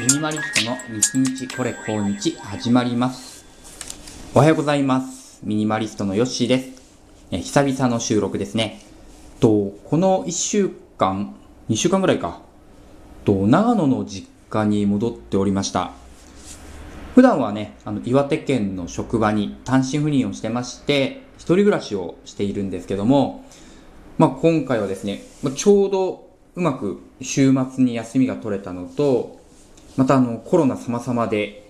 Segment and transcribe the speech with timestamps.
[0.00, 3.44] ミニマリストの日日これ今日始まります。
[4.34, 5.40] おはようございます。
[5.42, 6.70] ミニマリストのヨッシーです。
[7.30, 8.80] え久々の収録ですね。
[9.40, 11.36] と、この1週間、
[11.68, 12.40] 2週間ぐらいか。
[13.26, 15.90] と、長野の実家に戻っておりました。
[17.14, 23.44] 普段はね、あの、岩手県の職場に単身赴任をしてまして、一人暮らしをしているんですけども、
[24.16, 25.20] まあ、今回はですね、
[25.54, 29.39] ちょうどうまく週末に休みが取れたのと、
[29.96, 31.68] またあのコロナ様々で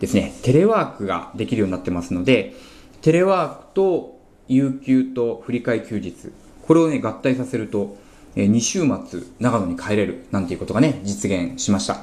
[0.00, 2.54] ですね、テレワークができるようになってますので、
[3.00, 6.32] テレワークと有給と振り替え休日、
[6.66, 7.96] これをね、合体させると、
[8.34, 11.94] え2週末長野に帰れるなんていうことがね、実現しました。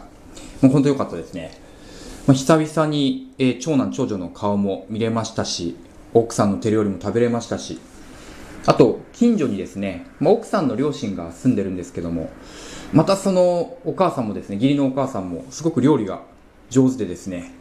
[0.62, 1.52] もう本当良かったですね。
[2.26, 5.76] まあ、久々に、えー長男長女の顔も見れましたし、
[6.14, 7.80] 奥さんの手料理も食べれましたし、
[8.66, 12.32] あと、近所にですね、まあ、奥さんの両親が住んでるんですけども、
[12.94, 16.22] またそのお母さんもですね、義理のお母さんもすごく料理が
[16.70, 17.52] 上手でですね、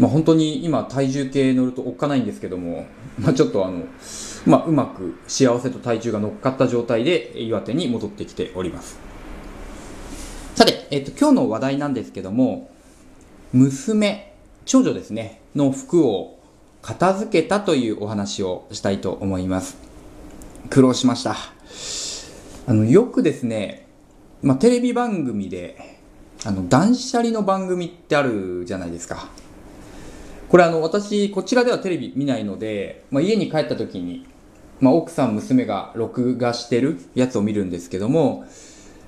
[0.00, 3.84] まあ、本当に今体重計乗るとおっかないんですけども、まあ、ちょっとあの、
[4.44, 8.98] まあ、うまく幸せと体重が乗っかった状態で岩手に戻ってきております。
[10.56, 12.70] さて、えっと、今日の話題なんですけども、
[13.52, 16.40] 娘、長女ですね、の服を
[16.82, 19.76] 片付けたというお話をしたいと思います。
[20.70, 21.36] 苦労しました。
[22.66, 23.85] あの、よくですね、
[24.46, 25.76] まあ、テレビ番組で、
[26.44, 29.26] あの、断捨離の番組ってあるじゃないですか。
[30.48, 34.24] これあの、私、こちらではテレビ見ないので、まあ、家に帰った時に、
[34.78, 38.44] まあ、奥さん、娘が録画してるやつを見るんですけども、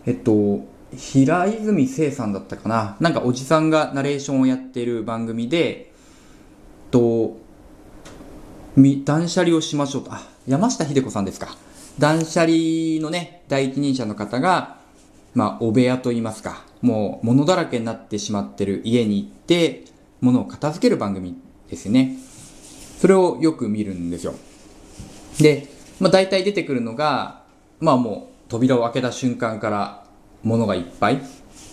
[0.06, 5.92] えっと、平泉聖さんだったかななんかおじさんがナレーションをやってる番組で、
[6.90, 7.36] と、
[9.04, 10.12] 断捨離をしましょうと。
[10.12, 11.56] あ、山下秀子さんですか。
[12.00, 14.77] 断捨離のね、第一人者の方が、
[15.34, 19.84] まあ、お部屋と言いますか、もう物だらけになってしまってる家に行って、
[20.20, 21.36] 物を片付ける番組
[21.70, 22.16] ですね。
[23.00, 24.34] それをよく見るんですよ。
[25.38, 25.68] で、
[26.00, 27.42] まあ、大体出てくるのが、
[27.80, 30.04] まあもう扉を開けた瞬間から
[30.42, 31.20] 物がいっぱい。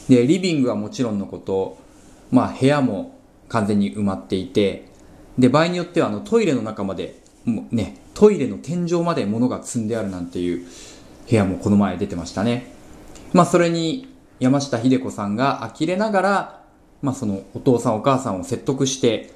[0.07, 1.77] で、リビングはもちろんのこと、
[2.31, 3.17] まあ部屋も
[3.49, 4.89] 完全に埋まっていて、
[5.37, 10.65] で、場合によってはあのトイレの中まで、もうね、トイレの天井まで物が積んであるなんていう
[11.29, 12.74] 部屋もこの前出てましたね。
[13.35, 14.07] まあそれに
[14.39, 16.61] 山下秀子さんが呆れながら、
[17.01, 19.33] まあそのお父さんお母さんを説得して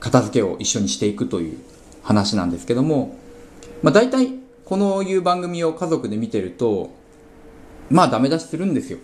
[0.00, 1.58] 片付けを一緒にしていくという
[2.02, 3.14] 話なんですけども、
[3.82, 4.30] まあ大体
[4.64, 6.94] このいう番組を家族で見てると、
[7.90, 9.00] まあダメ出しするんですよ。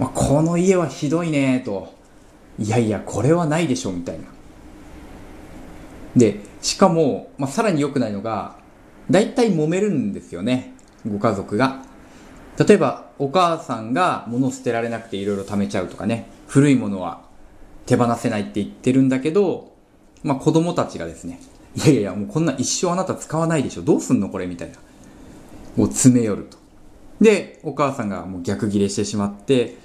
[0.00, 1.94] まあ、この家はひどいねと。
[2.58, 4.24] いやいや、これはないでしょみたいな。
[6.16, 8.56] で、しかも、まあ、さらに良くないのが、
[9.08, 10.74] 大体揉めるんですよね。
[11.06, 11.84] ご家族が。
[12.58, 16.30] 例えば、お母さんが物捨てられなくていろいろ貯めちゃうとかね。
[16.48, 17.20] 古いものは
[17.84, 19.72] 手放せないって言ってるんだけど、
[20.22, 21.38] まあ子供たちがですね、
[21.76, 23.82] いやいやいや、もうこんな一生あなた使わないでしょ。
[23.82, 24.76] どうすんのこれみたいな。
[25.76, 26.56] もう詰め寄ると。
[27.20, 29.76] で、お母さんがもう逆ギレしてしまって、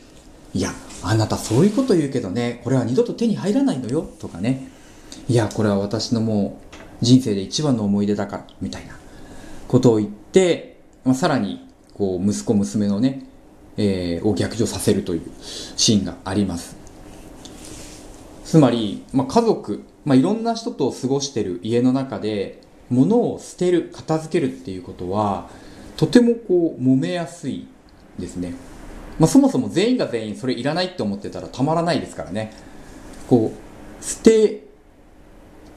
[0.54, 0.72] いや、
[1.04, 4.70] あなたそういうこと言うけどね、これは二度と手に入らないのよ、とかね。
[5.28, 8.96] いや、これは私のもう人生で一番の思い出だから、みたいな
[9.68, 11.65] ことを言って、まあ、さらに、
[11.98, 13.26] こう、息子娘のね、
[13.78, 16.76] えーを逆上させるというシーンがあります。
[18.44, 25.50] つまり、まあ、家族、まあ、いろんな人と過ごしてる家の中で、物を捨てる、片付けるっていうことは、
[25.98, 27.68] とてもこう、揉めやすい
[28.20, 28.54] ですね。
[29.20, 32.54] まあ、そもそも全員が全員それいらないって思ってたらたまらないですからね。
[33.30, 34.66] こう、捨て、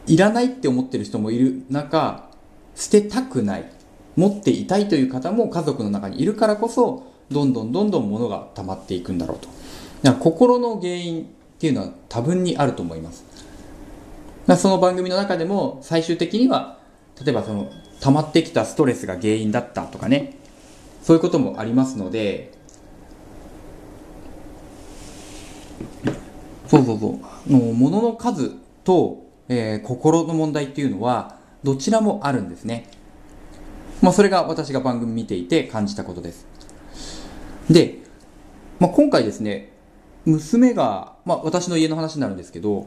[0.06, 2.30] いらないって思ってる人もいる中、
[2.74, 3.70] 捨てたくない、
[4.18, 9.46] 持っていたいという方も家族の中にいるからこそ、どんどんどんどん物が溜まっていくんだろうと。
[10.02, 11.24] だから心の原因っ
[11.60, 13.24] ていうのは多分にあると思います。
[14.44, 16.78] だその番組の中でも最終的には、
[17.24, 17.70] 例えばその
[18.00, 20.36] 溜まってきたストレスが原因だったとかね、
[21.04, 22.52] そういうこともありますので、
[26.66, 27.52] そうそうそう。
[27.52, 28.50] の物の数
[28.82, 32.97] と、えー心の問題っていうのは、どちらもあるんですね。
[34.02, 36.46] まあ、それが私が番組見ていて感じたことです。
[37.70, 37.98] で、
[38.78, 39.72] まあ、今回ですね、
[40.24, 42.86] 娘が、まあ、私の家の話になるんですけど、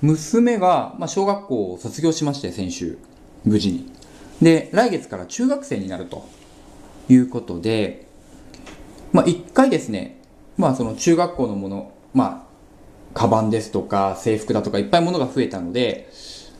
[0.00, 2.98] 娘が、まあ、小学校を卒業しまして、先週、
[3.44, 3.92] 無事に。
[4.40, 6.26] で、来月から中学生になると
[7.08, 8.06] いうことで、
[9.12, 10.20] まあ、一回ですね、
[10.56, 12.50] まあ、その中学校のもの、まあ、
[13.12, 16.08] カバンですとか制服だとかいっぱいものが増えたので、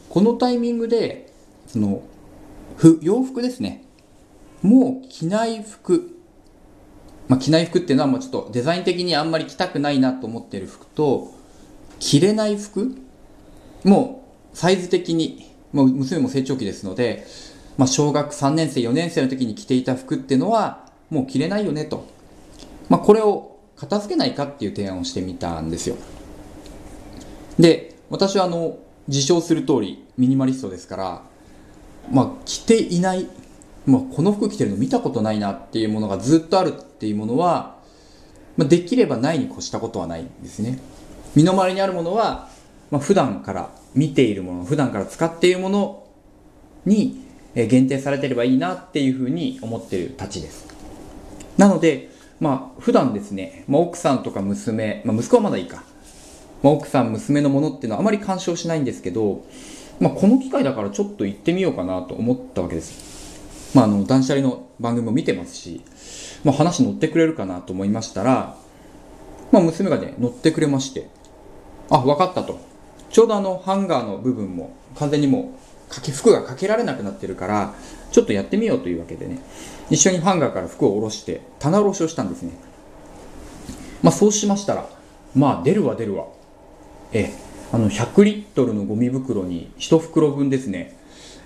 [0.09, 1.33] このタイミングで、
[1.67, 2.03] その、
[2.77, 3.85] ふ洋服ですね。
[4.63, 6.17] もう着ない服、
[7.29, 11.33] まあ、着ない服っていうのはもうちょっとデザイン的にあんまり着たくないなと思ってる服と、
[11.99, 12.97] 着れない服
[13.85, 17.27] もうサイズ的に、もう娘も成長期ですので、
[17.79, 22.07] まあ、小学3年生、4年生の時に着ていた服っていうのは、もう着れないよねと。
[22.89, 25.97] まあ、これを片付けないかっていう提案をしてみたんですよ。
[27.59, 28.79] で、私はあの、
[29.09, 31.23] 自称する通りミニマリストですから、
[32.11, 33.27] まあ、着ていない、
[33.87, 37.79] まあ、この服着てるの見たことないなっていうものがずっとあるっていうものは、
[38.57, 40.79] まあ、できればないに越したことはないんですね。
[41.35, 42.49] 身の回りにあるものは、
[42.91, 46.07] まあ、普段から見ているもの、普段から使っているもの
[46.85, 47.21] に
[47.55, 50.67] 限定されてればいいなっていうふうに思っているたちです。
[51.57, 52.11] なので、
[52.41, 55.85] まあ、普段ですね、まあ、奥さんとか娘、まあ、息子はまだいいか。
[56.63, 59.45] まあ、奥さん、娘のものっていうのはあまり干渉しないんですけど、
[60.01, 63.75] まあ、この機会だからちょっと行ってみようかなと思ったわけです。
[63.75, 65.83] まあ、あの、断捨離の番組も見てますし、
[66.43, 68.57] まあ、話乗ってくれるかなと思いましたら、
[69.53, 71.09] まあ、娘がね、乗ってくれまして、
[71.91, 72.59] あ、分かったと。
[73.11, 75.53] ちょうどあの、ハンガーの部分も完全にも
[75.91, 77.75] う、かけ、服がかけられなくなってるから、
[78.11, 79.39] ちょっとやってみようというわけでね、
[79.91, 82.53] 一緒にハンガーから服を下ろして、棚卸しをしたんですね。
[84.03, 84.89] まあ、そうしましたら、
[85.35, 86.27] まあ、出るわ出るわ。
[87.13, 87.35] え
[87.73, 90.97] あの100リットルのゴミ袋に1袋分ですね、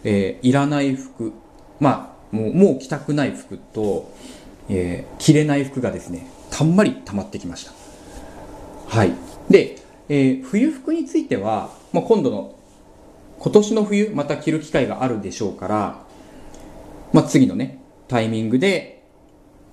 [0.04, 1.32] えー、いらない服、
[1.80, 4.10] まあ、もうもう着たくない服と、
[4.68, 7.72] えー、着れない服がですね、たんまり溜まってきました。
[8.88, 9.12] はい。
[9.50, 12.54] で、えー、冬服については、まあ、今度の、
[13.38, 16.04] 今年の冬、また着る機会があるでしょうから、
[17.12, 17.78] まあ、次のね、
[18.08, 19.04] タイミングで、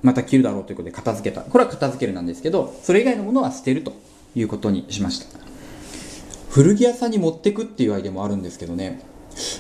[0.01, 1.41] また着るだろうということで片付けた。
[1.41, 3.93] これは片付けるなんですけど、それ以外のものは捨てると
[4.35, 5.50] いうことにしました。
[6.51, 9.01] 古着屋さんに持ってくっていうアイデアもあるんですけどね。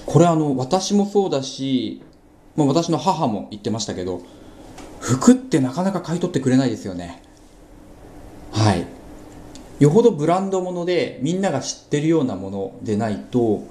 [0.05, 2.03] これあの私もそうだし、
[2.57, 4.21] まあ、私の母も言ってましたけど
[4.99, 7.23] 服ってなかなか買い取ってくれないですよね。
[8.51, 8.85] はい。
[9.79, 13.63] よほどブランド物でみんなが知ってるようなものでないと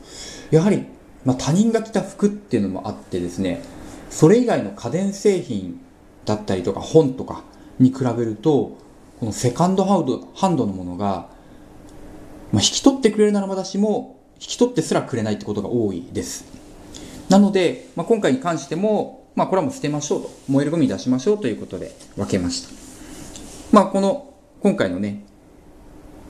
[0.50, 0.87] やはり、
[1.25, 3.62] まあ、他人が着た服っていうのもあってですね
[4.08, 5.81] それ以外の家電製品
[6.25, 7.44] だったりとか本とか
[7.78, 8.76] に比べると
[9.20, 11.28] このセカンドハンドのものが
[12.52, 16.44] まあ、引き取ってくれるならまだしも、引き取ってすらくれないってことが多いです。
[17.29, 20.31] なので、まあ、今回に関しても、まあ、これはもう捨てましょうと。
[20.49, 22.69] 燃えるゴミ出しましょうということで分けました。
[23.73, 25.25] まあ、この、今回のね、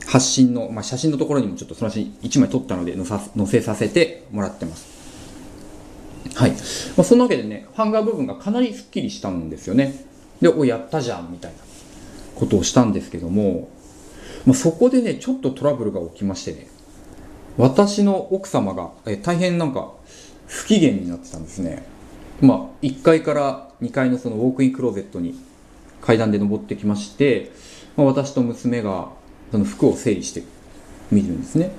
[0.07, 4.87] 発信の、まあ、写真のところにもちょっとその写真1枚撮ったので載さ載せさせてもらってます。
[6.35, 6.51] はい。
[6.51, 6.57] ま
[6.99, 10.05] あ、そんなわけでね、ハンガー部分がかなりスッキリしたんですよね。
[10.43, 11.59] で、お、やったじゃんみたいな
[12.35, 13.69] ことをしたんですけども、
[14.47, 16.69] まあ、そこでね、ちょっとトラブルが起きましてね、
[17.57, 19.93] 私の奥様が、え大変なんか
[20.47, 21.85] 不機嫌になってたんですね。
[22.41, 25.39] まあ、1階から2階のそのウォークインクローゼットに
[26.01, 27.51] 階段で登ってきまして、
[27.97, 29.11] まあ、私と娘が
[29.51, 30.43] その服を整理して
[31.11, 31.73] みるんですね。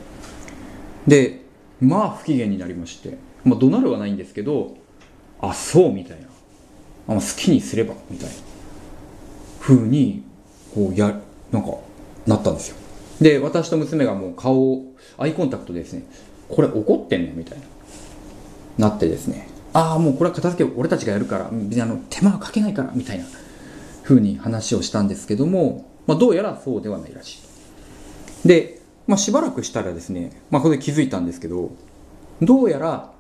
[1.08, 1.42] で、
[1.80, 4.78] まあ不機嫌になりまして、まあ怒鳴るはないんですけど、
[5.40, 7.16] あ、そうみたいな。
[7.16, 8.36] あ好きにすればみたいな
[9.60, 10.24] 風に、
[10.76, 11.20] こうや、
[11.52, 11.72] なんか
[12.28, 12.78] なったんですよ。
[13.20, 16.04] で私と娘がもう顔をアイコンタクトでですね
[16.50, 17.66] これ怒ってんのみたいな。
[18.78, 23.26] なってですねああもうこれは片付け俺たちがやるから別にあの手間はかけないからみたいな
[24.04, 27.42] 風に話をしたんですけども、まあ、どうやらそうではないらし
[28.44, 28.48] い。
[28.48, 31.72] で、まあ、しばらくしたらですね、まあ、ここで気づいたんですけど
[32.42, 33.12] どうやら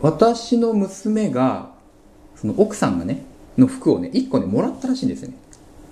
[0.00, 1.70] 私の娘が
[2.36, 3.24] その奥さんがね
[3.56, 5.36] の服をね1個ねもらったらしいんですよね。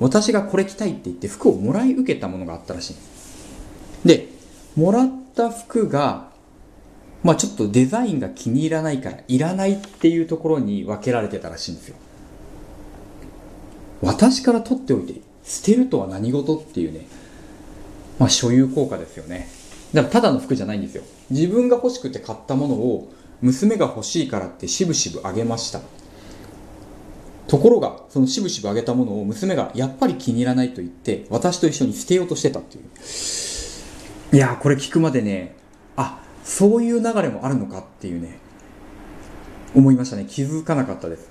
[0.00, 4.09] 私がこれ着たいって言って服をもらい受けたものがあったらしい。
[4.09, 4.28] で
[4.75, 6.30] もらった服が
[7.23, 11.97] まあちょっとデザインが気に入らないからいらないっていうところに分けられてたらしいんですよ。
[14.00, 17.07] 私から取っておいて捨てるとは何事っていうね
[18.19, 19.49] まあ所有効果ですよね。
[19.92, 21.02] だからただの服じゃないんですよ。
[21.30, 25.80] 自分が欲しくて買ったものを娘が欲しいからってしぶしぶあげました。
[27.50, 32.85] ところが、そのしぶしぶあげたものを娘がやっぱり気に入らないと言って、私と一緒に捨てようとしてたっていう。
[34.33, 35.57] いやこれ聞くまでね、
[35.97, 38.38] あ、そういう流れもあるのかっていうね、
[39.75, 40.26] 思いましたね。
[40.28, 41.28] 気づかなかったです。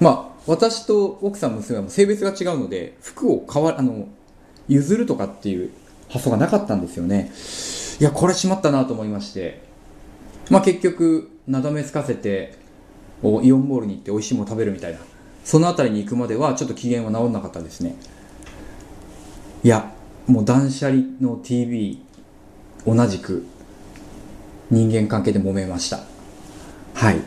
[0.00, 4.06] まあ、私と奥さん娘はも性別が違うので、服を変わ、あの、
[4.68, 5.70] 譲るとかっていう
[6.10, 7.32] 発想がなかったんですよね。
[8.00, 9.62] いや、これしまったなと思いまして。
[10.50, 12.58] まあ結局、なだめつかせて、
[13.22, 14.98] イオンモールに行って美味しいもの食べるみたいな。
[15.48, 17.96] その辺りに行くまではちょっと機嫌は治んなかったですね。
[19.64, 19.94] いや
[20.26, 22.02] もう断捨離の TV
[22.84, 23.46] 同じく
[24.70, 26.00] 人間関係で揉めました。
[26.92, 27.22] はい。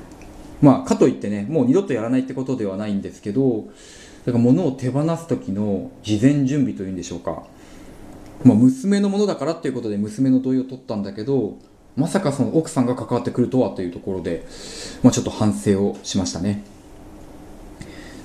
[0.61, 3.63] まあかといってねもう二度とやらないってことではないんですけど
[4.27, 7.41] だから物を手放す時の事前準備というんでしょうか、
[8.43, 11.57] まあ、娘のものだからっていうことで娘の同意を取ったんだけど
[11.95, 14.45] まさかその奥さんが関わってくるとはというところで、
[15.01, 16.63] まあ、ちょっと反省をしましたね。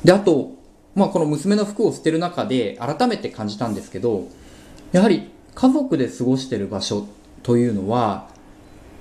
[0.07, 0.53] であと、
[0.95, 4.29] まあ、この娘の服を捨てる中で改めて感じたんですけど
[4.93, 7.09] やはり家族で過ごしてる場所
[7.43, 8.29] というのは、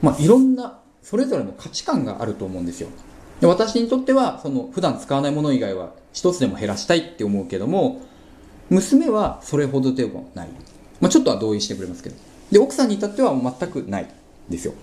[0.01, 2.89] まあ、いろんなそれぞれの価値観があると思うんですよ。
[3.39, 8.01] で私にとってはその普段使わないもの以外は一つでも減らしたいって思うけども
[8.71, 10.50] 娘はそれほどでもない、
[11.01, 12.15] まあ、ちょっとは同意してくれますけど。
[12.51, 14.07] で奥さんに至っては全くない
[14.50, 14.74] ですよ。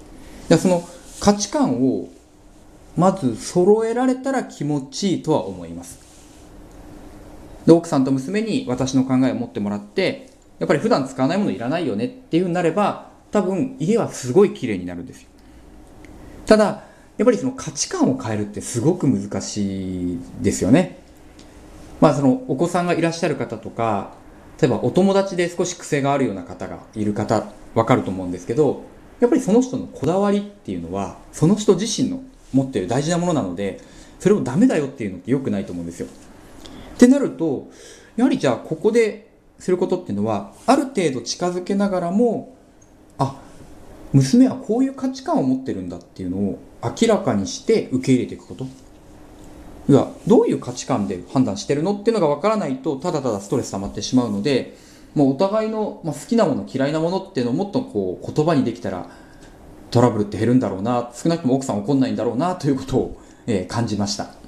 [0.49, 0.88] だその
[1.19, 2.09] 価値観を
[2.97, 6.12] まず揃えられたら気持ちいいとは思います。
[7.66, 15.28] で奥さんと娘に私の考えを持ってもらってやっぱり普段使わないものいらないよねっていうふうになれば多分家はすごい綺麗になるんですよ
[16.47, 16.85] ただ
[17.19, 20.99] やっぱりその価値観を変えるってすごく難しいですよね。
[22.00, 24.14] まあそのお子さんがいらっしゃる方とか、
[24.61, 28.83] 例えばお友達で少し癖があるような方がいる方、わかると思うんですけど、
[29.21, 33.81] やっぱりその人のこだわりっていうのは、その人自身の持っている大事なものなので、
[34.19, 36.09] それをダメだよっていうのって良くないと思うんですよ。
[36.95, 37.71] ってなると、
[38.17, 42.57] やはりじゃあここですることっていうのは、ある程度近づけながらも、
[43.19, 43.41] あ、
[44.13, 48.67] 娘はこういう価値観を持ってるんだっていうのを明らかにして受け入れていくこと。
[49.89, 54.77] いやどういう価値観で判断してるのっていうのが分からないとただただストレス溜まってしまうので
[55.15, 59.11] もうお互いの、まあ、好きなもの嫌いなものっていうのをもっとこう言葉にできたら
[59.91, 64.42] トラブルって減るんだろうな少なくとも奥さん怒んないんだろうなということを、えー、感じました。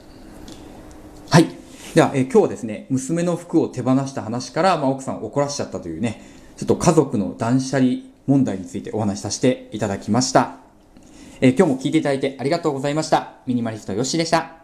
[1.95, 6.21] では、えー、今日はですね娘の服を手放した話から、まあ、奥さんを怒らしちゃったというね
[6.57, 10.57] ちょっと家族の断捨離問題についてお話しさせていただきました。
[11.41, 13.35] えー、今日も聞いていただいてありがとうございました。
[13.47, 14.64] ミニマリストよしでした。